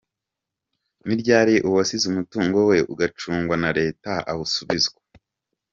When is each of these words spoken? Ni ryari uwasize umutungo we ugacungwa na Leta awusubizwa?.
Ni 1.05 1.15
ryari 1.21 1.55
uwasize 1.67 2.03
umutungo 2.07 2.57
we 2.69 2.77
ugacungwa 2.93 3.55
na 3.63 3.69
Leta 3.79 4.11
awusubizwa?. 4.31 4.99